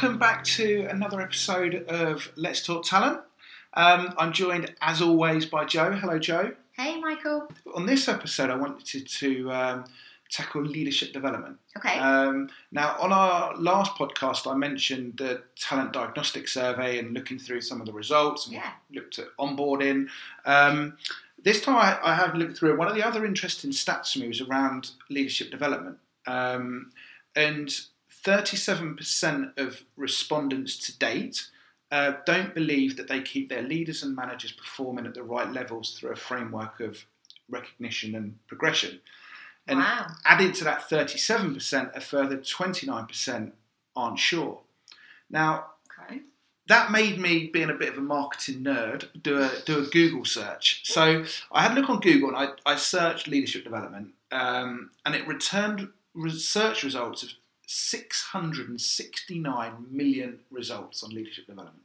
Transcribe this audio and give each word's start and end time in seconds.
welcome 0.00 0.16
back 0.16 0.44
to 0.44 0.86
another 0.90 1.20
episode 1.20 1.74
of 1.88 2.30
Let's 2.36 2.64
Talk 2.64 2.84
Talent. 2.84 3.18
Um, 3.74 4.14
I'm 4.16 4.32
joined, 4.32 4.72
as 4.80 5.02
always, 5.02 5.44
by 5.44 5.64
Joe. 5.64 5.90
Hello, 5.90 6.20
Joe. 6.20 6.52
Hey, 6.70 7.00
Michael. 7.00 7.50
On 7.74 7.84
this 7.84 8.06
episode, 8.06 8.48
I 8.48 8.54
wanted 8.54 8.86
to, 8.86 9.00
to 9.00 9.50
um, 9.50 9.84
tackle 10.30 10.62
leadership 10.62 11.12
development. 11.12 11.58
Okay. 11.76 11.98
Um, 11.98 12.48
now, 12.70 12.96
on 13.00 13.12
our 13.12 13.56
last 13.56 13.96
podcast, 13.96 14.48
I 14.48 14.54
mentioned 14.56 15.16
the 15.16 15.42
talent 15.56 15.94
diagnostic 15.94 16.46
survey 16.46 17.00
and 17.00 17.12
looking 17.12 17.40
through 17.40 17.62
some 17.62 17.80
of 17.80 17.86
the 17.88 17.92
results 17.92 18.46
and 18.46 18.54
Yeah. 18.54 18.70
looked 18.94 19.18
at 19.18 19.36
onboarding. 19.36 20.06
Um, 20.44 20.96
this 21.42 21.60
time, 21.60 21.74
I, 21.74 21.98
I 22.12 22.14
had 22.14 22.38
looked 22.38 22.56
through. 22.56 22.78
One 22.78 22.86
of 22.86 22.94
the 22.94 23.04
other 23.04 23.26
interesting 23.26 23.72
stats 23.72 24.12
for 24.12 24.20
me 24.20 24.28
was 24.28 24.40
around 24.40 24.92
leadership 25.10 25.50
development. 25.50 25.98
Um, 26.24 26.92
and 27.34 27.76
37% 28.24 29.58
of 29.58 29.84
respondents 29.96 30.76
to 30.78 30.98
date 30.98 31.48
uh, 31.90 32.12
don't 32.26 32.54
believe 32.54 32.96
that 32.96 33.08
they 33.08 33.20
keep 33.20 33.48
their 33.48 33.62
leaders 33.62 34.02
and 34.02 34.14
managers 34.14 34.52
performing 34.52 35.06
at 35.06 35.14
the 35.14 35.22
right 35.22 35.50
levels 35.50 35.96
through 35.98 36.12
a 36.12 36.16
framework 36.16 36.80
of 36.80 37.06
recognition 37.48 38.14
and 38.14 38.38
progression. 38.46 39.00
And 39.66 39.80
wow. 39.80 40.08
added 40.24 40.54
to 40.56 40.64
that 40.64 40.88
37%, 40.88 41.96
a 41.96 42.00
further 42.00 42.38
29% 42.38 43.52
aren't 43.96 44.18
sure. 44.18 44.60
Now, 45.30 45.66
Okay. 46.00 46.20
that 46.68 46.90
made 46.90 47.18
me, 47.18 47.46
being 47.46 47.70
a 47.70 47.74
bit 47.74 47.90
of 47.90 47.98
a 47.98 48.02
marketing 48.02 48.62
nerd, 48.62 49.08
do 49.20 49.42
a 49.42 49.50
do 49.64 49.78
a 49.78 49.82
Google 49.82 50.24
search. 50.24 50.82
So 50.84 51.24
I 51.50 51.62
had 51.62 51.72
a 51.72 51.80
look 51.80 51.90
on 51.90 52.00
Google 52.00 52.28
and 52.28 52.36
I, 52.36 52.72
I 52.72 52.76
searched 52.76 53.26
leadership 53.26 53.64
development, 53.64 54.12
um, 54.30 54.90
and 55.04 55.14
it 55.14 55.26
returned 55.26 55.88
research 56.14 56.82
results 56.84 57.22
of 57.22 57.30
669 57.70 59.86
million 59.90 60.40
results 60.50 61.02
on 61.02 61.10
leadership 61.10 61.46
development. 61.46 61.84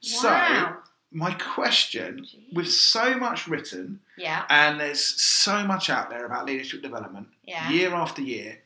So 0.00 0.76
my 1.10 1.32
question, 1.32 2.26
with 2.52 2.70
so 2.70 3.16
much 3.16 3.48
written 3.48 4.00
Yeah. 4.18 4.44
and 4.50 4.78
there's 4.78 5.02
so 5.22 5.64
much 5.66 5.88
out 5.88 6.10
there 6.10 6.26
about 6.26 6.44
leadership 6.44 6.82
development, 6.82 7.28
Yeah. 7.42 7.70
year 7.70 7.94
after 7.94 8.20
year, 8.20 8.62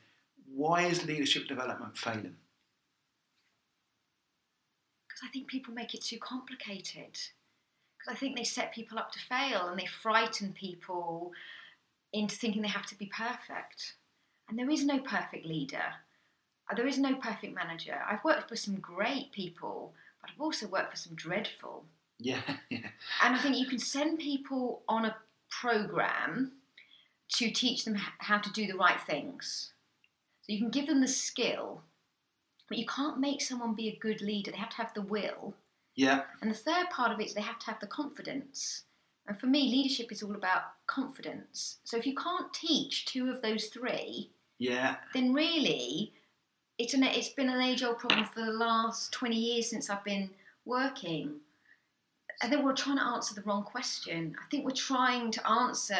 why 0.47 0.83
is 0.87 1.05
leadership 1.05 1.47
development 1.47 1.97
failing? 1.97 2.37
Because 5.07 5.23
I 5.25 5.29
think 5.29 5.47
people 5.49 5.75
make 5.75 5.95
it 5.95 6.03
too 6.03 6.19
complicated. 6.19 7.17
Because 7.99 8.09
I 8.09 8.15
think 8.17 8.37
they 8.37 8.43
set 8.45 8.75
people 8.75 8.99
up 8.99 9.13
to 9.13 9.21
fail 9.21 9.69
and 9.69 9.79
they 9.79 9.87
frighten 9.87 10.53
people 10.53 11.33
into 12.13 12.35
thinking 12.35 12.63
they 12.63 12.69
have 12.69 12.87
to 12.87 12.97
be 12.99 13.07
perfect. 13.07 13.95
And 14.49 14.59
there 14.59 14.71
is 14.71 14.85
no 14.85 14.99
perfect 15.01 15.47
leader. 15.47 15.95
Uh, 16.71 16.75
There 16.75 16.87
is 16.87 16.99
no 16.99 17.15
perfect 17.17 17.55
manager. 17.55 17.99
I've 18.09 18.25
worked 18.25 18.49
for 18.49 18.57
some 18.57 18.77
great 18.77 19.33
people, 19.33 19.95
but 20.21 20.31
I've 20.31 20.41
also 20.41 20.67
worked 20.67 20.91
for 20.93 20.97
some 20.97 21.15
dreadful. 21.15 21.85
Yeah, 22.19 22.41
yeah, 22.71 22.89
And 23.23 23.35
I 23.37 23.39
think 23.39 23.57
you 23.57 23.67
can 23.67 23.79
send 23.79 24.19
people 24.19 24.83
on 24.89 25.05
a 25.05 25.17
program 25.51 26.53
to 27.35 27.51
teach 27.51 27.85
them 27.85 27.97
how 28.19 28.39
to 28.39 28.51
do 28.53 28.67
the 28.67 28.77
right 28.77 29.01
things. 29.01 29.73
So 30.43 30.53
you 30.53 30.59
can 30.59 30.71
give 30.71 30.87
them 30.87 31.01
the 31.01 31.09
skill, 31.09 31.83
but 32.69 32.79
you 32.79 32.87
can't 32.87 33.19
make 33.21 33.41
someone 33.43 33.75
be 33.75 33.89
a 33.89 33.99
good 33.99 34.21
leader. 34.23 34.51
They 34.53 34.57
have 34.59 34.71
to 34.71 34.77
have 34.77 34.95
the 34.95 35.03
will. 35.03 35.55
yeah, 35.97 36.23
And 36.41 36.51
the 36.51 36.55
third 36.55 36.89
part 36.91 37.11
of 37.13 37.21
it 37.21 37.27
is 37.27 37.35
they 37.35 37.41
have 37.41 37.59
to 37.61 37.67
have 37.67 37.81
the 37.81 37.87
confidence. 37.87 38.85
And 39.27 39.39
for 39.39 39.47
me, 39.49 39.63
leadership 39.71 40.13
is 40.13 40.23
all 40.23 40.37
about 40.37 40.63
confidence. 40.87 41.79
So 41.85 41.97
if 41.97 42.07
you 42.07 42.15
can't 42.15 42.53
teach 42.55 43.07
two 43.07 43.29
of 43.29 43.43
those 43.43 43.67
three, 43.67 44.31
yeah, 44.59 44.97
then 45.15 45.35
really 45.35 46.13
it's 46.79 46.95
an 46.95 47.03
it's 47.05 47.31
been 47.31 47.49
an 47.49 47.61
age 47.61 47.83
old 47.83 47.99
problem 47.99 48.25
for 48.25 48.45
the 48.45 48.53
last 48.53 49.13
20 49.13 49.37
years 49.37 49.71
since 49.71 49.89
I've 49.91 50.05
been 50.05 50.31
working. 50.65 51.37
I 52.43 52.49
think 52.49 52.65
we're 52.65 52.75
trying 52.75 52.99
to 52.99 53.05
answer 53.05 53.35
the 53.35 53.43
wrong 53.43 53.63
question. 53.63 54.37
I 54.39 54.47
think 54.51 54.65
we're 54.65 54.73
trying 54.73 55.31
to 55.33 55.49
answer 55.49 55.97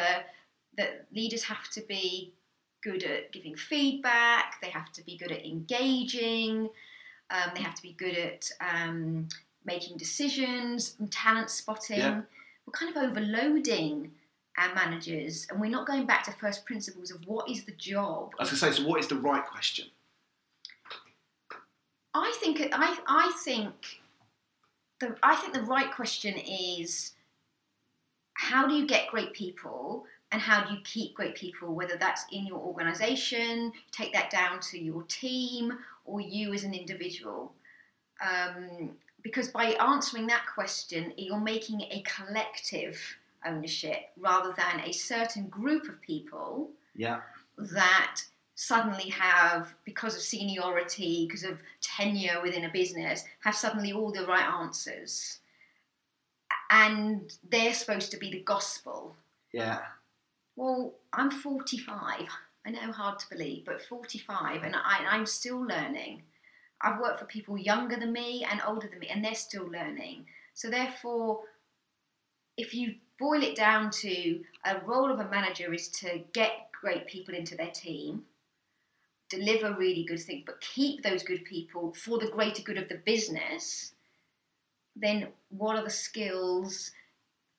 that 0.77 1.05
leaders 1.11 1.43
have 1.43 1.69
to 1.71 1.81
be 1.81 2.31
good 2.83 3.03
at 3.03 3.31
giving 3.31 3.55
feedback, 3.55 4.61
they 4.61 4.69
have 4.69 4.91
to 4.93 5.03
be 5.03 5.17
good 5.17 5.31
at 5.31 5.43
engaging, 5.43 6.69
um, 7.31 7.51
they 7.55 7.61
have 7.61 7.73
to 7.73 7.81
be 7.81 7.93
good 7.93 8.15
at 8.15 8.51
um, 8.61 9.27
making 9.65 9.97
decisions, 9.97 10.95
and 10.99 11.11
talent 11.11 11.49
spotting. 11.49 11.97
Yeah. 11.97 12.21
We're 12.65 12.71
kind 12.71 12.95
of 12.95 13.03
overloading 13.03 14.11
our 14.57 14.73
managers 14.75 15.47
and 15.49 15.61
we're 15.61 15.71
not 15.71 15.85
going 15.85 16.05
back 16.05 16.23
to 16.23 16.31
first 16.31 16.65
principles 16.65 17.11
of 17.11 17.25
what 17.25 17.49
is 17.49 17.63
the 17.65 17.71
job 17.73 18.33
I 18.39 18.43
was 18.43 18.49
going 18.49 18.59
to 18.59 18.77
say, 18.77 18.83
so 18.83 18.87
what 18.87 18.99
is 18.99 19.07
the 19.07 19.15
right 19.15 19.45
question? 19.45 19.85
I 22.17 22.35
think 22.39 22.61
I 22.73 22.97
I 23.07 23.31
think 23.43 24.01
the 24.99 25.15
I 25.21 25.35
think 25.35 25.53
the 25.53 25.63
right 25.63 25.91
question 25.91 26.35
is 26.37 27.13
how 28.33 28.67
do 28.67 28.73
you 28.73 28.87
get 28.87 29.07
great 29.09 29.33
people 29.33 30.05
and 30.31 30.41
how 30.41 30.63
do 30.63 30.73
you 30.73 30.79
keep 30.83 31.15
great 31.15 31.35
people 31.35 31.73
whether 31.73 31.95
that's 31.97 32.25
in 32.31 32.45
your 32.45 32.59
organization 32.59 33.71
take 33.91 34.13
that 34.13 34.29
down 34.29 34.59
to 34.59 34.79
your 34.79 35.03
team 35.03 35.77
or 36.05 36.21
you 36.21 36.53
as 36.53 36.63
an 36.63 36.73
individual? 36.73 37.53
Um, 38.21 38.91
because 39.21 39.49
by 39.49 39.75
answering 39.79 40.27
that 40.27 40.45
question 40.53 41.13
you're 41.17 41.39
making 41.39 41.81
a 41.81 42.03
collective 42.03 42.99
ownership 43.45 44.09
rather 44.17 44.53
than 44.57 44.81
a 44.81 44.91
certain 44.91 45.47
group 45.47 45.87
of 45.87 46.01
people 46.01 46.69
Yeah, 46.95 47.21
that 47.57 48.21
suddenly 48.59 49.09
have, 49.09 49.75
because 49.85 50.15
of 50.15 50.21
seniority, 50.21 51.27
because 51.27 51.43
of 51.43 51.61
tenure 51.79 52.41
within 52.41 52.65
a 52.65 52.71
business, 52.71 53.23
have 53.43 53.55
suddenly 53.55 53.93
all 53.93 54.11
the 54.11 54.25
right 54.25 54.51
answers. 54.61 55.39
And 56.71 57.31
they're 57.47 57.75
supposed 57.75 58.09
to 58.11 58.17
be 58.17 58.31
the 58.31 58.41
gospel. 58.41 59.15
yeah, 59.53 59.81
Well, 60.55 60.95
I'm 61.13 61.29
45. 61.29 62.23
I 62.65 62.69
know 62.71 62.91
hard 62.91 63.19
to 63.19 63.29
believe, 63.29 63.63
but 63.63 63.79
45, 63.79 64.63
and 64.63 64.75
I, 64.75 65.05
I'm 65.07 65.27
still 65.27 65.61
learning. 65.61 66.23
I've 66.81 66.99
worked 66.99 67.19
for 67.19 67.25
people 67.25 67.59
younger 67.59 67.95
than 67.95 68.11
me 68.11 68.43
and 68.49 68.59
older 68.67 68.87
than 68.87 68.97
me, 68.97 69.07
and 69.07 69.23
they're 69.23 69.35
still 69.35 69.67
learning. 69.67 70.25
So, 70.55 70.71
therefore, 70.71 71.41
if 72.57 72.73
you 72.73 72.95
boil 73.19 73.43
it 73.43 73.55
down 73.55 73.91
to 73.91 74.41
a 74.65 74.79
role 74.83 75.11
of 75.11 75.19
a 75.19 75.29
manager 75.29 75.71
is 75.75 75.89
to 75.89 76.23
get 76.33 76.69
great 76.81 77.05
people 77.05 77.35
into 77.35 77.55
their 77.55 77.69
team, 77.69 78.23
deliver 79.29 79.73
really 79.73 80.03
good 80.03 80.19
things, 80.19 80.43
but 80.45 80.61
keep 80.61 81.03
those 81.03 81.23
good 81.23 81.43
people 81.45 81.93
for 81.93 82.17
the 82.17 82.29
greater 82.29 82.61
good 82.63 82.77
of 82.77 82.89
the 82.89 83.01
business, 83.05 83.93
then 84.95 85.27
what 85.49 85.75
are 85.75 85.83
the 85.83 85.89
skills 85.89 86.91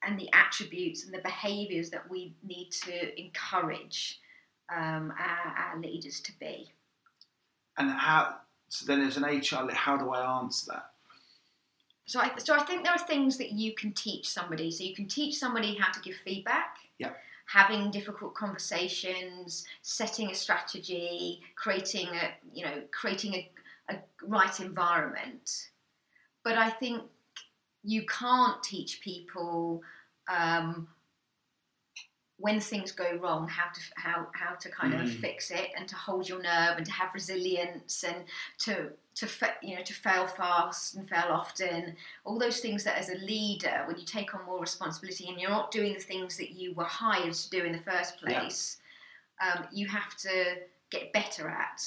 and 0.02 0.18
the 0.18 0.28
attributes 0.32 1.04
and 1.04 1.12
the 1.12 1.18
behaviours 1.18 1.90
that 1.90 2.08
we 2.10 2.34
need 2.42 2.70
to 2.70 3.20
encourage 3.20 4.20
um, 4.74 5.12
our, 5.18 5.72
our 5.74 5.80
leaders 5.80 6.20
to 6.20 6.32
be? 6.38 6.72
and 7.78 7.90
how? 7.90 8.36
So 8.68 8.84
then, 8.86 9.00
as 9.00 9.16
an 9.16 9.24
HR, 9.24 9.72
how 9.72 9.96
do 9.96 10.10
I 10.10 10.40
answer 10.40 10.72
that? 10.72 10.90
So 12.04 12.20
I, 12.20 12.32
so 12.38 12.54
I 12.54 12.62
think 12.64 12.84
there 12.84 12.92
are 12.92 12.98
things 12.98 13.38
that 13.38 13.52
you 13.52 13.74
can 13.74 13.92
teach 13.92 14.28
somebody. 14.28 14.70
So 14.70 14.84
you 14.84 14.94
can 14.94 15.06
teach 15.06 15.36
somebody 15.36 15.76
how 15.76 15.90
to 15.92 16.00
give 16.00 16.16
feedback. 16.16 16.76
Yeah. 16.98 17.12
Having 17.48 17.90
difficult 17.90 18.34
conversations, 18.34 19.64
setting 19.82 20.30
a 20.30 20.34
strategy, 20.34 21.40
creating 21.56 22.08
a 22.08 22.30
you 22.52 22.64
know 22.64 22.82
creating 22.90 23.34
a, 23.34 23.50
a 23.90 23.98
right 24.22 24.60
environment. 24.60 25.70
But 26.44 26.58
I 26.58 26.70
think 26.70 27.02
you 27.82 28.04
can't 28.06 28.62
teach 28.62 29.00
people 29.00 29.82
um, 30.28 30.88
when 32.40 32.60
things 32.60 32.92
go 32.92 33.16
wrong 33.16 33.48
how 33.48 33.68
to 33.72 33.80
how 33.96 34.26
how 34.32 34.54
to 34.54 34.68
kind 34.70 34.94
of 34.94 35.00
Mm. 35.08 35.20
fix 35.20 35.50
it 35.50 35.70
and 35.76 35.88
to 35.88 35.96
hold 35.96 36.28
your 36.28 36.40
nerve 36.40 36.76
and 36.76 36.86
to 36.86 36.92
have 36.92 37.12
resilience 37.12 38.04
and 38.04 38.24
to 38.58 38.92
to 39.16 39.26
fa- 39.26 39.56
you 39.62 39.74
know 39.76 39.82
to 39.82 39.92
fail 39.94 40.26
fast 40.26 40.94
and 40.94 41.08
fail 41.08 41.28
often 41.30 41.96
all 42.24 42.38
those 42.38 42.60
things 42.60 42.84
that 42.84 42.96
as 42.96 43.08
a 43.10 43.16
leader 43.18 43.82
when 43.86 43.98
you 43.98 44.04
take 44.04 44.34
on 44.36 44.44
more 44.46 44.60
responsibility 44.60 45.28
and 45.28 45.40
you're 45.40 45.50
not 45.50 45.72
doing 45.72 45.94
the 45.94 46.00
things 46.00 46.36
that 46.36 46.50
you 46.52 46.72
were 46.74 46.84
hired 46.84 47.34
to 47.34 47.50
do 47.50 47.64
in 47.64 47.72
the 47.72 47.78
first 47.90 48.14
Yeah. 48.22 48.38
place 48.40 48.78
um, 49.40 49.66
you 49.72 49.86
have 49.88 50.16
to 50.18 50.58
get 50.90 51.12
better 51.12 51.48
at 51.48 51.80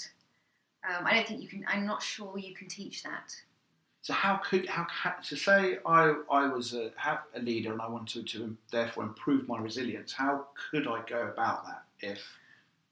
um, 0.90 1.06
I 1.06 1.14
don't 1.14 1.28
think 1.28 1.42
you 1.42 1.48
can 1.48 1.64
I'm 1.68 1.86
not 1.86 2.04
sure 2.04 2.38
you 2.38 2.54
can 2.54 2.68
teach 2.68 3.04
that 3.04 3.34
So 4.04 4.14
how 4.14 4.38
could 4.38 4.68
how 4.68 4.88
so 5.22 5.36
say 5.36 5.78
I 5.86 6.16
I 6.32 6.48
was 6.48 6.74
a, 6.74 6.92
a 7.36 7.40
leader 7.40 7.72
and 7.72 7.82
I 7.82 7.88
wanted 7.88 8.28
to 8.30 8.58
therefore 8.72 9.04
improve 9.04 9.48
my 9.48 9.60
resilience. 9.60 10.12
How 10.12 10.48
could 10.72 10.88
I 10.88 11.02
go 11.08 11.28
about 11.28 11.66
that 11.66 11.84
if 12.00 12.20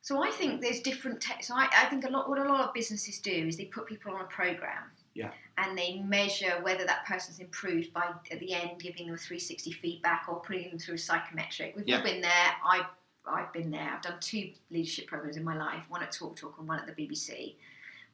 So 0.02 0.24
I 0.24 0.30
think 0.30 0.62
there's 0.62 0.82
different. 0.82 1.20
Te- 1.22 1.42
so 1.42 1.56
I, 1.56 1.68
I 1.76 1.86
think 1.86 2.06
a 2.06 2.10
lot. 2.10 2.30
What 2.30 2.38
a 2.40 2.44
lot 2.44 2.62
of 2.68 2.74
businesses 2.74 3.20
do 3.20 3.32
is 3.32 3.58
they 3.58 3.66
put 3.66 3.88
people 3.88 4.14
on 4.14 4.22
a 4.22 4.26
program. 4.26 4.84
Yeah. 5.16 5.32
And 5.58 5.76
they 5.78 6.00
measure 6.02 6.60
whether 6.62 6.86
that 6.86 7.06
person's 7.06 7.40
improved 7.40 7.92
by 7.92 8.14
at 8.32 8.40
the 8.40 8.54
end 8.54 8.80
giving 8.80 9.08
them 9.08 9.18
360 9.18 9.72
feedback 9.72 10.26
or 10.30 10.40
putting 10.42 10.70
them 10.70 10.80
through 10.80 10.96
a 10.96 10.98
psychometric. 11.00 11.76
We've 11.76 11.88
Yeah. 11.88 11.98
all 11.98 12.04
been 12.04 12.22
there. 12.22 12.50
I 12.64 12.86
I've 13.26 13.52
been 13.52 13.72
there. 13.72 13.92
I've 13.96 14.02
done 14.04 14.20
two 14.22 14.52
leadership 14.70 15.08
programs 15.08 15.38
in 15.38 15.44
my 15.44 15.58
life. 15.58 15.84
One 15.90 16.04
at 16.04 16.12
Talk 16.12 16.36
Talk 16.36 16.56
and 16.60 16.68
one 16.68 16.80
at 16.80 16.86
the 16.86 16.94
BBC. 16.94 17.56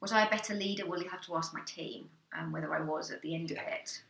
Was 0.01 0.11
I 0.11 0.25
a 0.25 0.29
better 0.29 0.53
leader? 0.53 0.85
Well, 0.85 1.01
you 1.01 1.09
have 1.09 1.21
to 1.21 1.35
ask 1.35 1.53
my 1.53 1.61
team 1.65 2.09
um, 2.37 2.51
whether 2.51 2.73
I 2.73 2.81
was 2.81 3.11
at 3.11 3.21
the 3.21 3.33
end 3.33 3.51
of 3.51 3.57
it. 3.57 4.01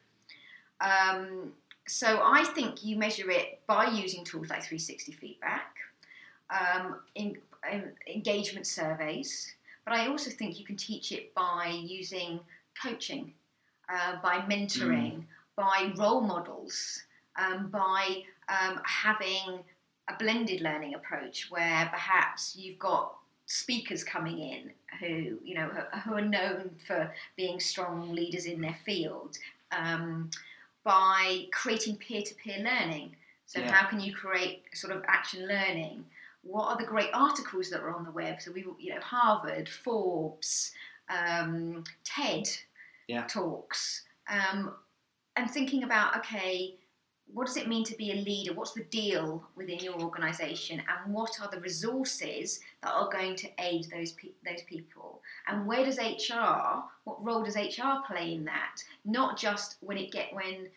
Um, 0.82 1.54
so 1.88 2.22
I 2.24 2.44
think 2.44 2.84
you 2.84 2.98
measure 2.98 3.30
it 3.30 3.62
by 3.68 3.86
using 3.86 4.24
tools 4.24 4.50
like 4.50 4.64
360 4.64 5.12
feedback, 5.14 5.76
um, 6.50 7.00
in, 7.16 7.38
in 7.72 7.92
engagement 8.14 8.68
surveys, 8.68 9.54
but 9.86 9.94
I 9.94 10.08
also 10.08 10.32
think 10.32 10.60
you 10.60 10.66
can 10.66 10.78
teach 10.78 11.12
it 11.12 11.34
by 11.36 11.68
using 11.68 12.40
coaching, 12.81 13.34
uh, 13.88 14.16
by 14.22 14.40
mentoring, 14.40 15.18
mm. 15.18 15.24
by 15.56 15.94
role 15.98 16.22
models, 16.22 17.04
um, 17.38 17.70
by 17.70 18.24
um, 18.50 18.81
having 18.84 19.64
a 20.08 20.14
blended 20.18 20.62
learning 20.62 20.96
approach 20.96 21.50
where 21.50 21.88
perhaps 21.92 22.56
you've 22.56 22.80
got 22.80 23.16
speakers 23.46 24.04
coming 24.04 24.40
in 24.40 24.72
who 25.00 25.38
you 25.44 25.56
know 25.56 25.69
who 26.03 26.13
are 26.13 26.21
known 26.21 26.71
for 26.86 27.12
being 27.36 27.59
strong 27.59 28.13
leaders 28.13 28.45
in 28.45 28.62
their 28.62 28.77
field 28.86 29.38
um, 29.71 30.30
by 30.83 31.45
creating 31.51 31.95
peer-to-peer 31.97 32.59
learning 32.59 33.15
so 33.45 33.59
yeah. 33.59 33.71
how 33.71 33.88
can 33.88 34.00
you 34.00 34.13
create 34.13 34.63
sort 34.74 34.95
of 34.95 35.03
action 35.07 35.47
learning 35.47 36.03
what 36.44 36.68
are 36.68 36.77
the 36.77 36.86
great 36.86 37.09
articles 37.13 37.69
that 37.69 37.81
are 37.81 37.95
on 37.95 38.03
the 38.03 38.12
web 38.12 38.42
so 38.42 38.51
we 38.51 38.65
you 38.80 38.94
know 38.94 39.01
harvard 39.01 39.68
forbes 39.68 40.71
um, 41.09 41.83
ted 42.03 42.47
yeah. 43.07 43.25
talks 43.27 44.03
um, 44.30 44.74
and 45.36 45.50
thinking 45.50 45.83
about 45.83 46.18
okay 46.18 46.75
what 47.33 47.48
does 47.48 47.57
it 47.57 47.68
mean 47.68 47.83
to 47.86 47.95
be 47.95 48.12
a 48.12 48.16
leader? 48.16 48.54
What's 48.54 48.74
the 48.74 48.83
deal 48.83 49.44
within 49.56 49.80
your 49.80 50.00
organisation, 50.00 50.80
and 50.80 51.13
what 51.13 51.39
are 51.42 51.50
the 51.51 51.60
resources 51.60 52.60
that 52.81 52.92
are 52.92 53.10
going 53.10 53.36
to 53.38 53.50
aid 53.60 53.88
those 53.92 54.13
pe- 54.13 54.30
those 54.45 54.62
people? 54.63 55.22
And 55.48 55.66
where 55.66 55.83
does 55.83 55.98
HR? 55.98 56.83
What 57.04 57.24
role 57.25 57.44
does 57.44 57.56
HR 57.56 58.06
play 58.07 58.33
in 58.33 58.45
that? 58.45 58.77
Not 59.04 59.38
just 59.38 59.77
when 59.81 59.98
it 59.98 60.12
get 60.12 60.33
when 60.33 60.69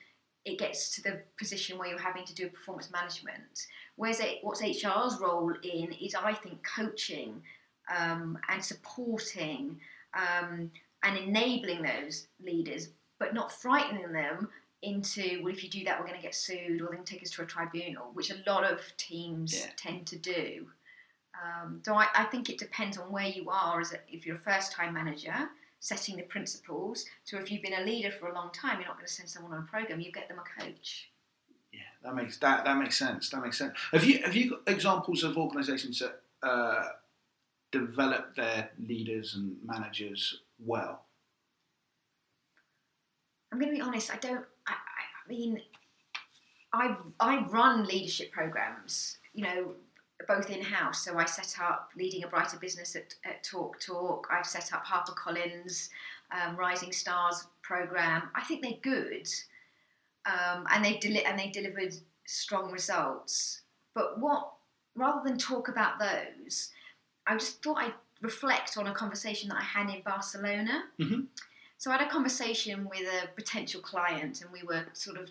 it 0.44 0.58
gets 0.58 0.90
to 0.96 1.02
the 1.02 1.20
position 1.36 1.78
where 1.78 1.88
you're 1.88 1.98
having 1.98 2.24
to 2.24 2.34
do 2.34 2.48
performance 2.48 2.90
management. 2.90 3.66
Where's 3.96 4.20
it? 4.20 4.38
What's 4.42 4.62
HR's 4.62 5.20
role 5.20 5.54
in? 5.62 5.92
Is 6.00 6.14
I 6.14 6.32
think 6.32 6.64
coaching 6.64 7.42
um, 7.94 8.38
and 8.48 8.64
supporting 8.64 9.78
um, 10.14 10.70
and 11.02 11.16
enabling 11.16 11.82
those 11.82 12.26
leaders, 12.42 12.88
but 13.18 13.34
not 13.34 13.52
frightening 13.52 14.12
them 14.12 14.48
into 14.82 15.40
well 15.42 15.52
if 15.52 15.64
you 15.64 15.70
do 15.70 15.84
that 15.84 15.98
we're 15.98 16.06
going 16.06 16.18
to 16.18 16.22
get 16.22 16.34
sued 16.34 16.80
or 16.80 16.90
then 16.92 17.04
take 17.04 17.22
us 17.22 17.30
to 17.30 17.42
a 17.42 17.46
tribunal 17.46 18.10
which 18.14 18.30
a 18.30 18.36
lot 18.46 18.64
of 18.64 18.80
teams 18.96 19.58
yeah. 19.58 19.66
tend 19.76 20.06
to 20.06 20.16
do 20.16 20.66
um, 21.42 21.80
so 21.84 21.94
I, 21.94 22.06
I, 22.14 22.24
think 22.24 22.48
it 22.48 22.58
depends 22.58 22.96
on 22.96 23.12
where 23.12 23.26
you 23.26 23.48
are 23.48 23.80
as 23.80 23.92
a, 23.92 23.98
if 24.08 24.24
you're 24.24 24.36
a 24.36 24.40
first 24.40 24.72
time 24.72 24.94
manager 24.94 25.34
setting 25.80 26.16
the 26.16 26.22
principles 26.22 27.04
so 27.24 27.38
if 27.38 27.50
you've 27.50 27.62
been 27.62 27.80
a 27.80 27.84
leader 27.84 28.12
for 28.12 28.28
a 28.28 28.34
long 28.34 28.50
time 28.52 28.78
you're 28.78 28.86
not 28.86 28.96
going 28.96 29.06
to 29.06 29.12
send 29.12 29.28
someone 29.28 29.52
on 29.52 29.64
a 29.64 29.66
program 29.66 30.00
you 30.00 30.12
get 30.12 30.28
them 30.28 30.38
a 30.38 30.62
coach 30.62 31.10
yeah 31.72 31.80
that 32.04 32.14
makes 32.14 32.38
that 32.38 32.64
that 32.64 32.76
makes 32.76 32.96
sense 32.96 33.30
that 33.30 33.42
makes 33.42 33.58
sense 33.58 33.76
have 33.92 34.04
you 34.04 34.22
have 34.22 34.36
you 34.36 34.50
got 34.50 34.60
examples 34.68 35.24
of 35.24 35.36
organizations 35.36 35.98
that 35.98 36.20
uh, 36.44 36.86
develop 37.72 38.36
their 38.36 38.70
leaders 38.78 39.34
and 39.34 39.56
managers 39.64 40.40
well 40.64 41.04
I'm 43.50 43.58
going 43.58 43.70
to 43.70 43.76
be 43.76 43.80
honest. 43.80 44.12
I 44.12 44.16
don't. 44.16 44.44
Mean, 45.28 45.62
I 46.72 46.96
I 47.20 47.44
run 47.48 47.86
leadership 47.86 48.32
programs. 48.32 49.18
You 49.34 49.44
know, 49.44 49.74
both 50.26 50.50
in 50.50 50.62
house. 50.62 51.04
So 51.04 51.16
I 51.18 51.24
set 51.26 51.54
up 51.62 51.90
leading 51.96 52.24
a 52.24 52.28
brighter 52.28 52.58
business 52.58 52.96
at, 52.96 53.14
at 53.24 53.44
Talk 53.44 53.80
Talk. 53.80 54.26
I've 54.30 54.46
set 54.46 54.72
up 54.72 54.84
HarperCollins 54.84 55.90
um, 56.32 56.56
Rising 56.56 56.92
Stars 56.92 57.46
program. 57.62 58.30
I 58.34 58.42
think 58.42 58.62
they're 58.62 58.72
good, 58.82 59.28
um, 60.26 60.66
and 60.70 60.84
they 60.84 60.98
deli- 60.98 61.24
and 61.24 61.38
they 61.38 61.48
delivered 61.48 61.94
strong 62.26 62.70
results. 62.70 63.62
But 63.94 64.18
what 64.18 64.52
rather 64.94 65.26
than 65.28 65.38
talk 65.38 65.68
about 65.68 65.98
those, 65.98 66.70
I 67.26 67.34
just 67.34 67.62
thought 67.62 67.78
I'd 67.78 67.94
reflect 68.20 68.76
on 68.76 68.86
a 68.86 68.94
conversation 68.94 69.48
that 69.48 69.58
I 69.58 69.64
had 69.64 69.90
in 69.90 70.02
Barcelona. 70.02 70.84
Mm-hmm. 70.98 71.20
So 71.78 71.92
I 71.92 71.96
had 71.96 72.08
a 72.08 72.10
conversation 72.10 72.88
with 72.88 73.06
a 73.06 73.28
potential 73.36 73.80
client, 73.80 74.42
and 74.42 74.50
we 74.52 74.64
were 74.64 74.84
sort 74.92 75.16
of 75.16 75.30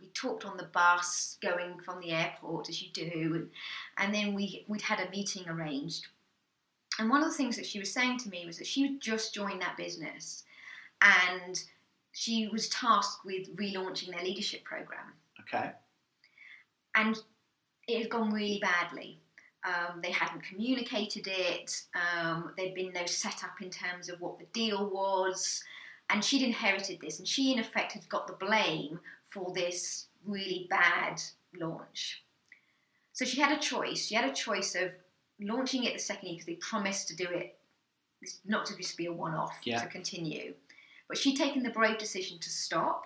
we 0.00 0.06
talked 0.08 0.44
on 0.44 0.56
the 0.56 0.68
bus 0.72 1.36
going 1.42 1.78
from 1.84 2.00
the 2.00 2.12
airport 2.12 2.68
as 2.68 2.82
you 2.82 2.88
do, 2.92 3.48
and 3.96 4.14
then 4.14 4.34
we 4.34 4.64
we'd 4.68 4.82
had 4.82 5.00
a 5.00 5.10
meeting 5.10 5.48
arranged. 5.48 6.06
And 6.98 7.10
one 7.10 7.22
of 7.22 7.28
the 7.28 7.36
things 7.36 7.56
that 7.56 7.66
she 7.66 7.78
was 7.78 7.92
saying 7.92 8.18
to 8.20 8.30
me 8.30 8.44
was 8.46 8.58
that 8.58 8.66
she 8.66 8.82
had 8.82 9.00
just 9.00 9.34
joined 9.34 9.62
that 9.62 9.78
business, 9.78 10.44
and 11.00 11.62
she 12.12 12.48
was 12.48 12.68
tasked 12.68 13.24
with 13.24 13.54
relaunching 13.56 14.10
their 14.10 14.22
leadership 14.22 14.64
program. 14.64 15.12
Okay. 15.40 15.72
And 16.94 17.16
it 17.88 18.02
had 18.02 18.10
gone 18.10 18.30
really 18.30 18.58
badly. 18.60 19.18
Um, 19.64 20.00
they 20.02 20.12
hadn't 20.12 20.42
communicated 20.42 21.26
it. 21.26 21.82
Um, 21.94 22.52
there'd 22.56 22.74
been 22.74 22.92
no 22.92 23.06
setup 23.06 23.60
in 23.60 23.70
terms 23.70 24.08
of 24.08 24.20
what 24.20 24.38
the 24.38 24.46
deal 24.52 24.88
was 24.90 25.62
and 26.10 26.24
she'd 26.24 26.42
inherited 26.42 27.00
this, 27.00 27.18
and 27.18 27.26
she 27.26 27.52
in 27.52 27.58
effect 27.58 27.92
had 27.92 28.08
got 28.08 28.26
the 28.26 28.32
blame 28.44 29.00
for 29.28 29.52
this 29.52 30.06
really 30.24 30.66
bad 30.70 31.20
launch. 31.58 32.22
So 33.12 33.24
she 33.24 33.40
had 33.40 33.56
a 33.56 33.60
choice. 33.60 34.06
She 34.06 34.14
had 34.14 34.28
a 34.28 34.34
choice 34.34 34.74
of 34.74 34.92
launching 35.40 35.84
it 35.84 35.94
the 35.94 35.98
second 35.98 36.28
year 36.28 36.36
because 36.36 36.46
they 36.46 36.54
promised 36.54 37.08
to 37.08 37.16
do 37.16 37.24
it, 37.24 37.58
not 38.44 38.66
to 38.66 38.76
just 38.76 38.96
be 38.96 39.06
a 39.06 39.12
one-off, 39.12 39.58
yeah. 39.64 39.80
to 39.80 39.88
continue. 39.88 40.54
But 41.08 41.18
she'd 41.18 41.36
taken 41.36 41.62
the 41.62 41.70
brave 41.70 41.98
decision 41.98 42.38
to 42.40 42.50
stop, 42.50 43.04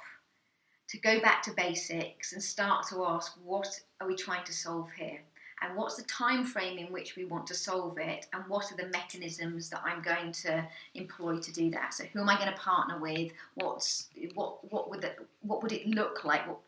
to 0.88 0.98
go 0.98 1.20
back 1.20 1.42
to 1.42 1.52
basics, 1.52 2.32
and 2.32 2.42
start 2.42 2.86
to 2.88 3.04
ask, 3.04 3.32
what 3.44 3.80
are 4.00 4.06
we 4.06 4.16
trying 4.16 4.44
to 4.44 4.52
solve 4.52 4.90
here? 4.92 5.20
And 5.62 5.76
what's 5.76 5.96
the 5.96 6.02
time 6.04 6.44
frame 6.44 6.78
in 6.78 6.92
which 6.92 7.16
we 7.16 7.24
want 7.24 7.46
to 7.48 7.54
solve 7.54 7.98
it 7.98 8.26
and 8.32 8.42
what 8.48 8.72
are 8.72 8.76
the 8.76 8.88
mechanisms 8.88 9.68
that 9.70 9.82
I'm 9.84 10.02
going 10.02 10.32
to 10.32 10.66
employ 10.94 11.38
to 11.38 11.52
do 11.52 11.70
that? 11.70 11.94
So 11.94 12.04
who 12.12 12.20
am 12.20 12.28
I 12.28 12.36
going 12.36 12.50
to 12.50 12.58
partner 12.58 12.98
with? 12.98 13.32
What's 13.54 14.08
what 14.34 14.70
what 14.72 14.90
would 14.90 15.04
it, 15.04 15.18
what 15.42 15.62
would 15.62 15.72
it 15.72 15.86
look 15.86 16.24
like? 16.24 16.46
What, 16.46 16.58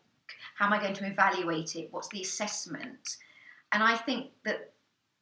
how 0.56 0.66
am 0.66 0.72
I 0.72 0.80
going 0.80 0.94
to 0.94 1.06
evaluate 1.06 1.76
it? 1.76 1.88
What's 1.90 2.08
the 2.08 2.20
assessment? 2.20 3.16
And 3.72 3.82
I 3.82 3.96
think 3.96 4.30
that 4.44 4.72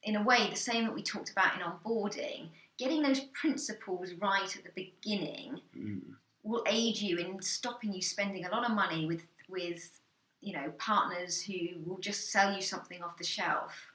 in 0.02 0.16
a 0.16 0.22
way 0.22 0.48
the 0.50 0.56
same 0.56 0.84
that 0.84 0.94
we 0.94 1.02
talked 1.02 1.30
about 1.30 1.54
in 1.54 1.60
onboarding 1.60 2.48
getting 2.78 3.02
those 3.02 3.20
principles 3.34 4.14
right 4.20 4.56
at 4.56 4.64
the 4.64 4.70
beginning 4.74 5.60
mm. 5.78 6.00
will 6.42 6.64
aid 6.66 6.96
you 6.96 7.18
in 7.18 7.40
stopping 7.42 7.92
you 7.92 8.00
spending 8.00 8.46
a 8.46 8.50
lot 8.50 8.64
of 8.64 8.74
money 8.74 9.06
with 9.06 9.22
with 9.48 9.99
you 10.40 10.52
know 10.52 10.72
partners 10.78 11.42
who 11.42 11.68
will 11.84 11.98
just 11.98 12.30
sell 12.30 12.54
you 12.54 12.62
something 12.62 13.02
off 13.02 13.16
the 13.16 13.24
shelf 13.24 13.92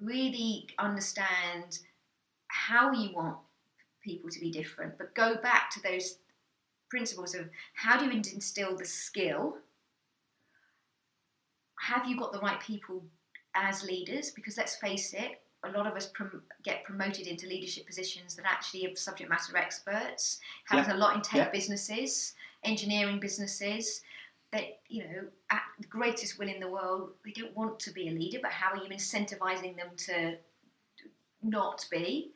really 0.00 0.66
understand 0.78 1.78
how 2.48 2.92
you 2.92 3.14
want 3.14 3.36
people 4.02 4.30
to 4.30 4.40
be 4.40 4.50
different 4.50 4.96
but 4.98 5.14
go 5.14 5.36
back 5.42 5.70
to 5.70 5.80
those 5.82 6.18
principles 6.88 7.34
of 7.34 7.48
how 7.74 7.98
do 7.98 8.04
you 8.04 8.10
instill 8.10 8.76
the 8.76 8.84
skill 8.84 9.56
have 11.80 12.06
you 12.06 12.16
got 12.16 12.32
the 12.32 12.38
right 12.38 12.60
people 12.60 13.02
as 13.54 13.82
leaders 13.84 14.30
because 14.30 14.56
let's 14.56 14.76
face 14.76 15.12
it 15.12 15.40
a 15.64 15.70
lot 15.76 15.86
of 15.86 15.94
us 15.94 16.06
prom- 16.14 16.42
get 16.62 16.84
promoted 16.84 17.26
into 17.26 17.46
leadership 17.46 17.86
positions 17.86 18.36
that 18.36 18.44
actually 18.46 18.86
are 18.86 18.94
subject 18.94 19.28
matter 19.28 19.56
experts 19.56 20.38
happens 20.66 20.88
yeah. 20.88 20.96
a 20.96 20.98
lot 20.98 21.16
in 21.16 21.22
tech 21.22 21.46
yeah. 21.46 21.50
businesses 21.50 22.34
engineering 22.64 23.18
businesses 23.18 24.02
that 24.52 24.80
you 24.88 25.04
know 25.04 25.24
at 25.50 25.62
the 25.80 25.86
greatest 25.88 26.38
will 26.38 26.48
in 26.48 26.60
the 26.60 26.68
world 26.68 27.10
they 27.24 27.32
don't 27.32 27.56
want 27.56 27.78
to 27.80 27.90
be 27.90 28.08
a 28.08 28.12
leader 28.12 28.38
but 28.40 28.52
how 28.52 28.70
are 28.72 28.82
you 28.82 28.88
incentivizing 28.90 29.76
them 29.76 29.90
to 29.96 30.36
not 31.42 31.86
be? 31.90 32.32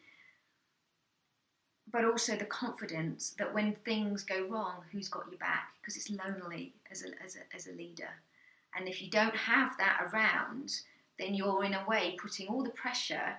But 1.93 2.05
also 2.05 2.37
the 2.37 2.45
confidence 2.45 3.35
that 3.39 3.53
when 3.53 3.75
things 3.75 4.23
go 4.23 4.47
wrong 4.47 4.83
who's 4.93 5.09
got 5.09 5.27
your 5.29 5.39
back? 5.39 5.71
Because 5.81 5.97
it's 5.97 6.11
lonely 6.11 6.75
as 6.91 7.03
a, 7.03 7.09
as, 7.25 7.37
a, 7.37 7.55
as 7.55 7.67
a 7.67 7.73
leader. 7.73 8.11
And 8.77 8.89
if 8.89 9.03
you 9.03 9.11
don't 9.11 9.35
have 9.35 9.77
that 9.79 10.09
around 10.13 10.73
then 11.19 11.35
you're 11.35 11.65
in 11.65 11.75
a 11.75 11.85
way 11.87 12.17
putting 12.21 12.49
all 12.49 12.63
the 12.63 12.71
pressure 12.71 13.37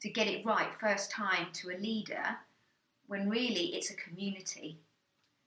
to 0.00 0.10
get 0.10 0.26
it 0.26 0.44
right 0.44 0.74
first 0.80 1.10
time 1.10 1.46
to 1.52 1.70
a 1.70 1.78
leader 1.78 2.24
when 3.06 3.28
really 3.28 3.66
it's 3.76 3.90
a 3.90 3.94
community 3.94 4.78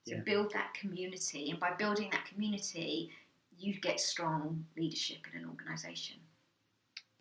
to 0.07 0.15
yeah. 0.15 0.21
build 0.25 0.51
that 0.53 0.73
community. 0.73 1.49
And 1.51 1.59
by 1.59 1.71
building 1.71 2.09
that 2.11 2.25
community, 2.25 3.11
you 3.57 3.79
get 3.79 3.99
strong 3.99 4.65
leadership 4.77 5.19
in 5.31 5.41
an 5.41 5.49
organisation. 5.49 6.17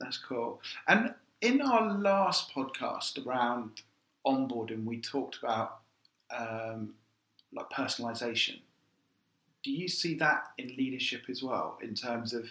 That's 0.00 0.18
cool. 0.18 0.60
And 0.88 1.14
in 1.40 1.60
our 1.60 1.92
last 1.92 2.52
podcast 2.52 3.24
around 3.24 3.82
onboarding, 4.26 4.84
we 4.84 5.00
talked 5.00 5.38
about 5.42 5.78
um, 6.36 6.94
like 7.52 7.68
personalisation. 7.70 8.60
Do 9.62 9.70
you 9.70 9.88
see 9.88 10.14
that 10.14 10.48
in 10.58 10.68
leadership 10.76 11.22
as 11.28 11.42
well, 11.42 11.78
in 11.82 11.94
terms 11.94 12.32
of 12.32 12.50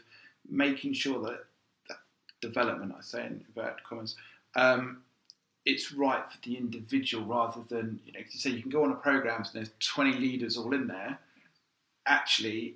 making 0.49 0.93
sure 0.93 1.21
that, 1.23 1.45
that 1.89 1.97
development, 2.39 2.93
I 2.97 3.01
say 3.01 3.25
in 3.25 3.43
inverted 3.47 3.83
commas, 3.83 4.15
um, 4.55 5.03
it's 5.65 5.91
right 5.91 6.23
for 6.31 6.37
the 6.43 6.57
individual 6.57 7.25
rather 7.25 7.61
than 7.69 7.99
you 8.05 8.13
know 8.13 8.19
you 8.19 8.39
say 8.39 8.49
you 8.49 8.61
can 8.61 8.71
go 8.71 8.83
on 8.83 8.91
a 8.91 8.95
program 8.95 9.37
and 9.37 9.49
there's 9.53 9.71
20 9.79 10.13
leaders 10.13 10.57
all 10.57 10.73
in 10.73 10.87
there 10.87 11.19
actually 12.07 12.75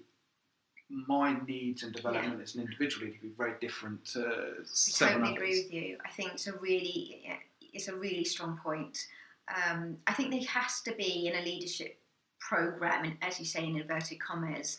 my 0.89 1.35
needs 1.47 1.83
and 1.83 1.93
development 1.93 2.41
as 2.41 2.55
an 2.55 2.61
individual 2.61 3.07
need 3.07 3.15
to 3.15 3.21
be 3.21 3.29
very 3.29 3.53
different 3.59 4.05
to 4.05 4.27
I 4.27 4.63
seven 4.65 5.21
totally 5.21 5.31
others. 5.31 5.37
agree 5.37 5.63
with 5.63 5.73
you. 5.73 5.97
I 6.05 6.09
think 6.09 6.33
it's 6.33 6.47
a 6.47 6.53
really, 6.57 7.27
it's 7.73 7.87
a 7.87 7.95
really 7.95 8.23
strong 8.23 8.59
point. 8.63 9.07
Um, 9.49 9.97
I 10.07 10.13
think 10.13 10.31
there 10.31 10.41
has 10.41 10.81
to 10.81 10.93
be 10.93 11.27
in 11.27 11.35
a 11.35 11.41
leadership 11.43 11.97
program, 12.39 13.05
and 13.05 13.17
as 13.21 13.39
you 13.39 13.45
say 13.45 13.65
in 13.65 13.77
inverted 13.77 14.19
commas, 14.19 14.77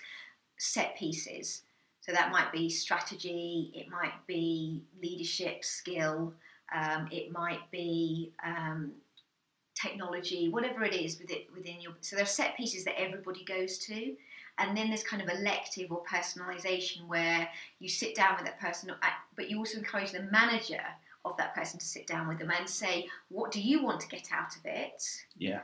set 0.59 0.97
pieces. 0.97 1.63
So 2.01 2.13
that 2.13 2.31
might 2.31 2.53
be 2.53 2.71
strategy, 2.71 3.73
it 3.75 3.91
might 3.91 4.15
be 4.29 4.85
leadership 5.03 5.65
skill, 5.65 6.33
um, 6.75 7.09
it 7.11 7.33
might 7.33 7.71
be 7.71 8.33
um, 8.45 8.93
technology, 9.75 10.49
whatever 10.49 10.85
it 10.85 10.95
is 10.95 11.19
within, 11.19 11.39
within 11.55 11.81
your. 11.81 11.93
So 12.01 12.17
there 12.17 12.25
are 12.25 12.29
set 12.29 12.57
pieces 12.57 12.85
that 12.85 12.99
everybody 13.01 13.45
goes 13.45 13.79
to, 13.79 14.15
and 14.59 14.77
then 14.77 14.89
there's 14.89 15.03
kind 15.03 15.23
of 15.23 15.29
elective 15.29 15.93
or 15.93 16.03
personalisation 16.05 17.07
where 17.07 17.49
you 17.79 17.89
sit 17.89 18.15
down 18.15 18.37
with 18.37 18.47
that 18.47 18.59
person, 18.59 18.91
uh, 18.91 19.07
but 19.37 19.51
you 19.51 19.59
also 19.59 19.79
encourage 19.79 20.13
the 20.13 20.23
manager 20.23 20.83
of 21.25 21.37
that 21.37 21.55
person 21.55 21.79
to 21.79 21.85
sit 21.85 22.07
down 22.07 22.29
with 22.29 22.39
them 22.39 22.51
and 22.57 22.69
say, 22.69 23.07
what 23.29 23.51
do 23.51 23.61
you 23.61 23.83
want 23.83 24.01
to 24.01 24.09
get 24.09 24.29
out 24.33 24.57
of 24.57 24.63
it? 24.65 25.03
Yeah, 25.37 25.61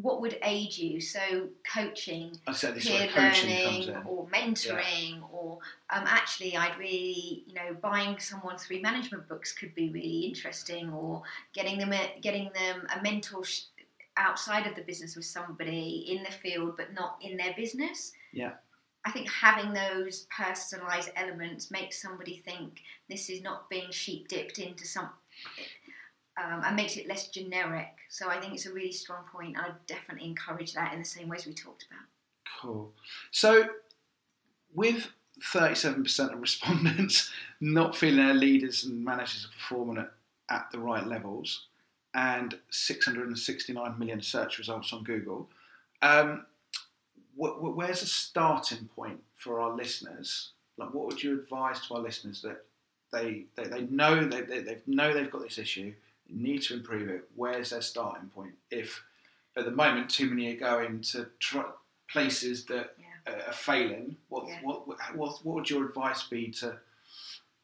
What 0.00 0.20
would 0.20 0.38
aid 0.42 0.76
you? 0.76 1.00
So 1.00 1.48
coaching, 1.72 2.32
I 2.46 2.52
said 2.52 2.76
peer 2.76 3.08
coaching 3.08 3.48
learning 3.48 3.96
or 4.06 4.26
mentoring 4.26 5.22
or 5.32 5.58
um, 5.88 6.04
actually 6.06 6.56
I'd 6.56 6.78
really 6.78 7.44
you 7.46 7.54
know 7.54 7.74
buying 7.80 8.18
someone 8.18 8.58
three 8.58 8.80
management 8.80 9.26
books 9.28 9.52
could 9.52 9.74
be 9.74 9.88
really 9.90 10.20
interesting 10.26 10.90
or 10.90 11.22
getting 11.54 11.78
them 11.78 11.92
a, 11.94 12.14
getting 12.20 12.50
them 12.54 12.86
a 12.94 13.02
mentor 13.02 13.42
sh- 13.44 13.62
outside 14.18 14.66
of 14.66 14.74
the 14.74 14.82
business 14.82 15.16
with 15.16 15.24
somebody 15.24 16.04
in 16.08 16.22
the 16.22 16.30
field 16.30 16.76
but 16.76 16.92
not 16.92 17.16
in 17.22 17.36
their 17.36 17.54
business 17.54 18.12
Yeah. 18.32 18.52
I 19.04 19.12
think 19.12 19.30
having 19.30 19.72
those 19.72 20.26
personalized 20.36 21.10
elements 21.14 21.70
makes 21.70 22.02
somebody 22.02 22.42
think 22.44 22.80
this 23.08 23.30
is 23.30 23.40
not 23.40 23.70
being 23.70 23.90
sheep 23.92 24.26
dipped 24.28 24.58
into 24.58 24.84
some 24.84 25.08
um, 26.42 26.62
and 26.64 26.76
makes 26.76 26.96
it 26.96 27.08
less 27.08 27.28
generic 27.28 27.94
so 28.08 28.28
I 28.28 28.40
think 28.40 28.54
it's 28.54 28.66
a 28.66 28.72
really 28.72 28.92
strong 28.92 29.24
point 29.32 29.56
I'd 29.58 29.86
definitely 29.86 30.28
encourage 30.28 30.74
that 30.74 30.92
in 30.92 30.98
the 30.98 31.04
same 31.04 31.28
ways 31.28 31.46
we 31.46 31.54
talked 31.54 31.86
about 31.90 32.06
Cool. 32.60 32.92
So, 33.30 33.68
with 34.74 35.10
37% 35.40 36.32
of 36.32 36.40
respondents 36.40 37.30
not 37.60 37.96
feeling 37.96 38.24
their 38.24 38.34
leaders 38.34 38.84
and 38.84 39.04
managers 39.04 39.46
are 39.46 39.52
performing 39.52 39.98
at, 39.98 40.12
at 40.48 40.70
the 40.72 40.78
right 40.78 41.06
levels, 41.06 41.66
and 42.14 42.58
669 42.70 43.98
million 43.98 44.22
search 44.22 44.58
results 44.58 44.92
on 44.92 45.04
Google, 45.04 45.48
um, 46.00 46.46
wh- 47.38 47.58
wh- 47.58 47.76
where's 47.76 48.02
a 48.02 48.06
starting 48.06 48.88
point 48.96 49.22
for 49.36 49.60
our 49.60 49.74
listeners? 49.74 50.50
Like, 50.78 50.94
what 50.94 51.06
would 51.06 51.22
you 51.22 51.34
advise 51.34 51.86
to 51.86 51.94
our 51.94 52.00
listeners 52.00 52.42
that 52.42 52.64
they 53.12 53.44
they, 53.54 53.64
they 53.64 53.82
know 53.82 54.24
they, 54.24 54.42
they, 54.42 54.60
they 54.60 54.78
know 54.86 55.12
they've 55.12 55.30
got 55.30 55.42
this 55.42 55.58
issue, 55.58 55.92
need 56.30 56.62
to 56.62 56.74
improve 56.74 57.08
it? 57.08 57.28
Where's 57.34 57.70
their 57.70 57.82
starting 57.82 58.28
point? 58.28 58.54
If 58.70 59.02
at 59.56 59.64
the 59.64 59.70
moment 59.70 60.10
too 60.10 60.28
many 60.28 60.54
are 60.54 60.58
going 60.58 61.00
to 61.00 61.28
try, 61.38 61.64
places 62.10 62.64
that 62.66 62.94
yeah 62.98 63.06
are 63.48 63.52
failing, 63.52 64.16
what, 64.28 64.46
Yeah. 64.46 64.60
what, 64.62 64.86
what, 64.86 64.98
what, 65.16 65.44
what 65.44 65.54
would 65.56 65.70
your 65.70 65.84
advice 65.86 66.24
be 66.24 66.48
to 66.52 66.78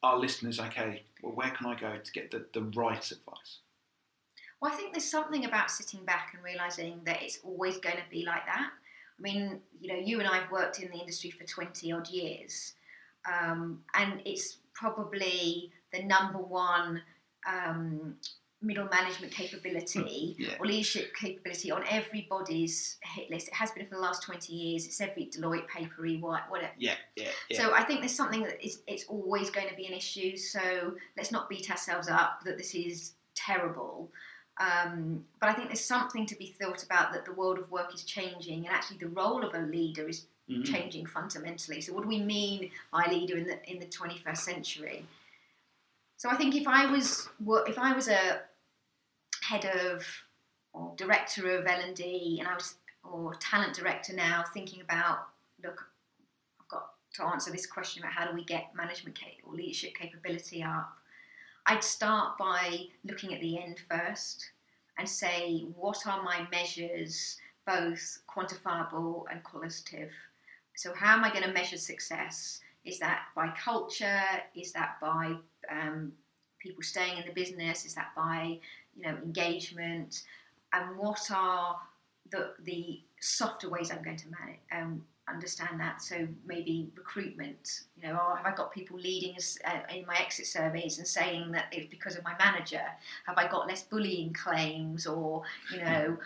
our 0.03 0.19
listeners? 0.19 0.59
Okay, 0.59 1.05
well, 1.23 1.33
where 1.35 1.51
can 1.51 1.67
I 1.67 1.79
go 1.79 1.97
to 1.97 2.13
get 2.13 2.31
the, 2.31 2.45
the 2.53 2.63
right 2.63 3.11
advice? 3.11 3.59
Well, 4.61 4.73
I 4.73 4.77
think 4.77 4.93
there's 4.93 5.11
something 5.11 5.45
about 5.45 5.71
sitting 5.71 6.05
back 6.05 6.33
and 6.35 6.43
realizing 6.43 7.01
that 7.05 7.23
it's 7.23 7.39
always 7.45 7.79
going 7.79 7.97
to 7.97 8.03
be 8.11 8.25
like 8.25 8.45
that. 8.47 8.71
I 9.19 9.23
mean, 9.23 9.61
you 9.81 9.89
know, 9.93 9.99
you 9.99 10.19
and 10.21 10.29
I 10.29 10.39
have 10.39 10.51
worked 10.51 10.81
in 10.81 10.91
the 10.91 10.99
industry 10.99 11.31
for 11.31 11.45
20 11.45 11.93
odd 11.93 12.09
years, 12.09 12.75
um, 13.27 13.83
and 13.95 14.21
it's 14.25 14.59
probably 14.75 15.71
the 15.93 16.03
number 16.03 16.39
one 16.39 17.03
um, 17.47 18.17
middle 18.63 18.89
management 18.89 19.33
capability 19.33 20.37
Yeah. 20.39 20.57
or 20.59 20.67
leadership 20.67 21.15
capability 21.15 21.71
on 21.71 21.85
everybody's 21.89 22.97
hit 23.03 23.31
list. 23.31 23.49
It 23.49 23.55
has 23.55 23.71
been 23.73 23.87
for 23.87 23.97
the 23.97 24.01
last 24.01 24.23
20 24.23 24.53
years. 24.53 24.87
It's 24.87 25.01
every 25.01 25.27
Deloitte 25.27 25.67
paper, 25.69 26.03
whatever. 26.49 26.73
Yeah, 26.79 26.95
yeah, 27.17 27.31
yeah. 27.51 27.57
So 27.61 27.75
I 27.75 27.83
think 27.85 28.01
there's 28.01 28.15
something 28.15 28.43
that 28.45 28.65
is 28.65 28.83
it's 28.87 29.05
always 29.05 29.51
going 29.51 29.69
to 29.69 29.75
be 29.75 29.87
an 29.87 29.93
issue. 29.93 30.37
So 30.37 30.95
let's 31.17 31.33
not 31.33 31.49
beat 31.49 31.71
ourselves 31.71 32.09
up 32.09 32.43
that 32.45 32.57
this 32.57 32.75
is 32.75 33.15
terrible. 33.35 34.11
Um, 34.59 35.25
but 35.41 35.49
I 35.49 35.55
think 35.55 35.69
there's 35.69 35.85
something 35.85 36.27
to 36.27 36.37
be 36.37 36.55
thought 36.61 36.83
about 36.85 37.13
that 37.15 37.25
the 37.25 37.33
world 37.33 37.59
of 37.59 37.71
work 37.71 37.95
is 37.95 38.05
changing, 38.05 38.67
and 38.67 38.75
actually 38.75 38.99
the 38.99 39.09
role 39.09 39.45
of 39.45 39.55
a 39.55 39.61
leader 39.61 40.09
is 40.09 40.27
Mhm. 40.49 40.67
changing 40.67 41.07
fundamentally. 41.07 41.81
So 41.81 41.93
what 41.95 42.03
do 42.03 42.09
we 42.09 42.21
mean 42.21 42.71
by 42.93 43.07
leader 43.07 43.37
in 43.37 43.47
the 43.47 43.59
in 43.71 43.79
the 43.79 43.87
21st 43.87 44.45
century? 44.45 45.07
So 46.19 46.29
I 46.29 46.37
think 46.37 46.55
if 46.55 46.69
I 46.69 46.87
was 46.87 47.29
if 47.67 47.79
I 47.79 47.93
was 47.95 48.09
a 48.09 48.43
head 49.43 49.65
of 49.65 50.05
or 50.73 50.95
director 50.97 51.59
of 51.59 51.67
L 51.67 51.81
and 51.81 51.95
D, 51.95 52.39
and 52.39 52.49
I 52.49 52.55
was 52.55 52.77
or 53.05 53.35
talent 53.35 53.75
director 53.75 54.15
now, 54.15 54.45
thinking 54.55 54.81
about 54.81 55.27
look, 55.63 55.85
I've 56.61 56.69
got 56.69 56.91
to 57.15 57.25
answer 57.25 57.51
this 57.51 57.67
question 57.67 58.03
about 58.03 58.15
how 58.15 58.27
do 58.27 58.35
we 58.35 58.45
get 58.45 58.75
management 58.75 59.19
cap- 59.19 59.31
or 59.45 59.55
leadership 59.55 59.95
capability 59.95 60.63
up. 60.63 60.93
I'd 61.67 61.85
start 61.85 62.39
by 62.39 62.87
looking 63.05 63.35
at 63.35 63.41
the 63.41 63.59
end 63.63 63.81
first 63.89 64.51
and 64.99 65.09
say 65.09 65.67
what 65.77 66.07
are 66.07 66.23
my 66.23 66.47
measures, 66.51 67.37
both 67.67 68.19
quantifiable 68.29 69.25
and 69.31 69.43
qualitative. 69.45 70.11
So 70.75 70.93
how 70.95 71.17
am 71.17 71.25
I 71.25 71.31
going 71.31 71.45
to 71.45 71.53
measure 71.53 71.77
success? 71.77 72.61
Is 72.85 72.99
that 72.99 73.27
by 73.37 73.49
culture? 73.51 74.23
Is 74.57 74.73
that 74.73 74.97
by 75.01 75.37
um, 75.71 76.13
people 76.59 76.83
staying 76.83 77.19
in 77.19 77.27
the 77.27 77.33
business? 77.33 77.85
Is 77.85 77.95
that 77.95 78.11
by 78.17 78.59
you 78.97 79.03
know 79.03 79.17
engagement? 79.23 80.23
And 80.73 80.97
what 80.97 81.31
are 81.31 81.77
the 82.31 82.55
the 82.65 83.01
softer 83.21 83.69
ways 83.69 83.91
I'm 83.91 84.03
going 84.03 84.17
to 84.17 84.27
manage 84.29 84.59
um, 84.73 85.05
understand 85.29 85.79
that? 85.81 86.03
So 86.03 86.27
maybe 86.47 86.91
recruitment. 86.97 87.83
You 88.01 88.09
know, 88.09 88.35
have 88.37 88.45
I 88.47 88.55
got 88.55 88.73
people 88.73 88.99
leading 88.99 89.37
us 89.37 89.59
uh, 89.65 89.81
in 89.95 90.07
my 90.07 90.17
exit 90.19 90.47
surveys 90.47 90.99
and 90.99 91.07
saying 91.07 91.53
that 91.53 91.67
it's 91.73 91.89
because 91.91 92.17
of 92.17 92.25
my 92.25 92.35
manager? 92.39 92.83
Have 93.27 93.39
I 93.39 93.49
got 93.49 93.69
less 93.69 93.83
bullying 93.83 94.33
claims, 94.33 95.07
or 95.07 95.43
you 95.73 95.81
know? 95.81 96.19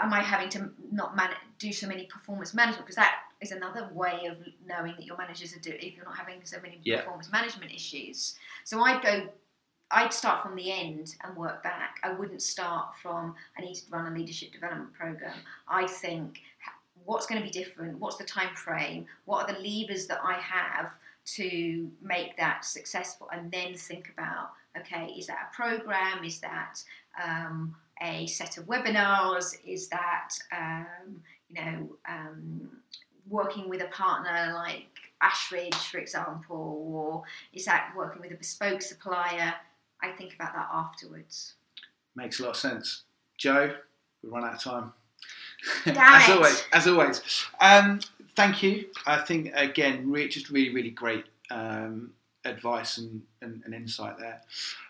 Am 0.00 0.10
I 0.10 0.22
having 0.22 0.48
to 0.50 0.70
not 0.90 1.14
man- 1.14 1.34
do 1.58 1.70
so 1.70 1.86
many 1.86 2.06
performance 2.06 2.54
management? 2.54 2.86
Because 2.86 2.96
that 2.96 3.24
is 3.42 3.52
another 3.52 3.90
way 3.92 4.24
of 4.24 4.38
knowing 4.66 4.94
that 4.96 5.04
your 5.04 5.18
managers 5.18 5.54
are 5.54 5.60
doing. 5.60 5.76
If 5.80 5.96
you're 5.96 6.06
not 6.06 6.16
having 6.16 6.40
so 6.44 6.56
many 6.62 6.80
Yeah. 6.82 7.00
performance 7.02 7.30
management 7.30 7.72
issues, 7.72 8.38
so 8.64 8.80
I'd 8.82 9.02
go 9.02 9.28
I'd 9.92 10.12
start 10.12 10.42
from 10.42 10.56
the 10.56 10.72
end 10.72 11.16
and 11.22 11.36
work 11.36 11.62
back. 11.62 11.98
I 12.02 12.12
wouldn't 12.12 12.40
start 12.40 12.96
from 13.00 13.34
I 13.58 13.60
need 13.60 13.74
to 13.74 13.82
run 13.90 14.10
a 14.10 14.16
leadership 14.16 14.52
development 14.52 14.94
program. 14.94 15.36
I 15.68 15.86
think 15.86 16.40
what's 17.04 17.26
going 17.26 17.40
to 17.40 17.46
be 17.46 17.52
different? 17.52 17.98
What's 17.98 18.16
the 18.16 18.24
time 18.24 18.54
frame? 18.56 19.06
What 19.26 19.48
are 19.48 19.54
the 19.54 19.60
levers 19.60 20.06
that 20.06 20.20
I 20.24 20.34
have 20.34 20.92
to 21.36 21.90
make 22.00 22.36
that 22.38 22.64
successful? 22.64 23.28
And 23.32 23.50
then 23.50 23.74
think 23.74 24.10
about 24.16 24.50
okay, 24.78 25.12
is 25.18 25.26
that 25.26 25.50
a 25.52 25.54
program? 25.54 26.24
Is 26.24 26.40
that 26.40 26.82
um, 27.22 27.74
a 28.02 28.26
set 28.26 28.56
of 28.56 28.64
webinars? 28.64 29.56
Is 29.66 29.88
that 29.88 30.30
um, 30.56 31.20
you 31.50 31.62
know 31.62 31.88
um, 32.08 32.70
working 33.28 33.68
with 33.68 33.82
a 33.82 33.88
partner 33.88 34.52
like 34.54 34.86
Ashridge, 35.22 35.74
for 35.74 35.98
example, 35.98 36.56
or 36.56 37.22
is 37.52 37.66
that 37.66 37.92
working 37.96 38.22
with 38.22 38.32
a 38.32 38.36
bespoke 38.36 38.80
supplier? 38.80 39.54
I 40.02 40.10
think 40.10 40.34
about 40.34 40.52
that 40.54 40.68
afterwards. 40.72 41.54
Makes 42.14 42.40
a 42.40 42.44
lot 42.44 42.50
of 42.50 42.56
sense. 42.56 43.02
Joe, 43.38 43.74
we 44.22 44.30
run 44.30 44.44
out 44.44 44.54
of 44.54 44.60
time. 44.60 44.92
As 45.86 46.28
it. 46.28 46.36
always, 46.36 46.64
as 46.72 46.88
always. 46.88 47.46
Um, 47.60 48.00
thank 48.34 48.64
you. 48.64 48.86
I 49.06 49.18
think 49.18 49.52
again, 49.54 50.10
re- 50.10 50.28
just 50.28 50.50
really, 50.50 50.74
really 50.74 50.90
great 50.90 51.24
um, 51.52 52.14
advice 52.44 52.98
and, 52.98 53.22
and, 53.40 53.62
and 53.64 53.72
insight 53.72 54.18
there. 54.18 54.40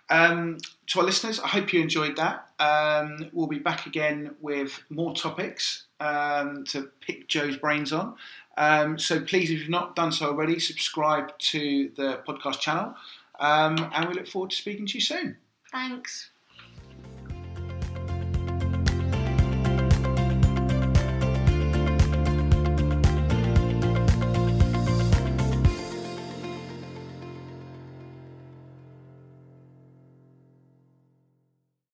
Um, 0.09 0.59
to 0.89 1.01
our 1.01 1.07
listeners, 1.07 1.41
I 1.41 1.49
hope 1.49 1.73
you 1.73 1.81
enjoyed 1.81 2.17
that. 2.17 2.49
Um, 2.59 3.31
we'll 3.33 3.47
be 3.47 3.59
back 3.59 3.87
again 3.87 4.35
with 4.41 4.83
more 4.91 5.15
topics 5.15 5.85
um, 6.01 6.65
to 6.67 6.91
pick 7.01 7.29
Joe's 7.29 7.57
brains 7.57 7.93
on. 7.93 8.17
Um, 8.57 8.99
so 8.99 9.21
please, 9.21 9.51
if 9.51 9.61
you've 9.61 9.69
not 9.71 9.97
done 9.97 10.13
so 10.13 10.27
already, 10.27 10.59
subscribe 10.59 11.39
to 11.39 11.91
the 11.97 12.21
podcast 12.27 12.61
channel, 12.61 12.95
um, 13.43 13.91
and 13.93 14.09
we 14.09 14.15
look 14.15 14.29
forward 14.29 14.51
to 14.51 14.57
speaking 14.57 14.87
to 14.87 14.95
you 14.95 15.01
soon. 15.01 15.37
Thanks. 15.71 16.31